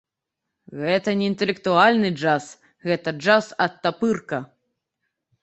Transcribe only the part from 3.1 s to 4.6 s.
джаз-адтапырка!